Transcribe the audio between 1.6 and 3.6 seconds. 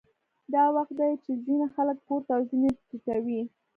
خلک پورته او ځینې ټیټوي